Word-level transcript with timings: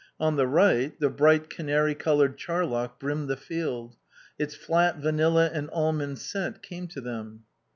On 0.19 0.35
the 0.35 0.47
right 0.47 0.99
the 0.99 1.11
bright 1.11 1.47
canary 1.47 1.93
coloured 1.93 2.35
charlock 2.39 2.99
brimmed 2.99 3.27
the 3.29 3.37
field. 3.37 3.97
Its 4.39 4.55
flat, 4.55 4.97
vanilla 4.97 5.51
and 5.53 5.69
almond 5.71 6.17
scent 6.17 6.63
came 6.63 6.87
to 6.87 7.01
them. 7.01 7.43